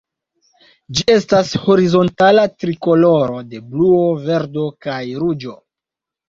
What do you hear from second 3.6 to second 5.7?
bluo, verdo kaj ruĝo.